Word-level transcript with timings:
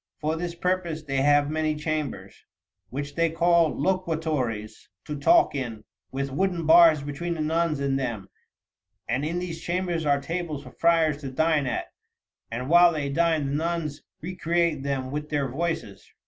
For 0.17 0.35
this 0.35 0.55
purpose 0.55 1.03
they 1.03 1.17
have 1.21 1.51
many 1.51 1.75
chambers, 1.75 2.45
which 2.89 3.13
they 3.13 3.29
call 3.29 3.69
loquatories, 3.71 4.87
to 5.05 5.15
talk 5.15 5.53
in, 5.53 5.83
with 6.11 6.31
wooden 6.31 6.65
bars 6.65 7.03
between 7.03 7.35
the 7.35 7.39
nuns 7.39 7.79
and 7.79 7.99
them, 7.99 8.27
and 9.07 9.23
in 9.23 9.37
these 9.37 9.61
chambers 9.61 10.03
are 10.03 10.19
tables 10.19 10.63
for 10.63 10.69
the 10.71 10.75
friars 10.77 11.17
to 11.17 11.29
dine 11.29 11.67
at, 11.67 11.85
and 12.49 12.67
while 12.67 12.91
they 12.91 13.09
dine 13.09 13.45
the 13.45 13.53
nuns 13.53 14.01
recreate 14.21 14.81
them 14.81 15.11
with 15.11 15.29
their 15.29 15.47
voices." 15.47 16.11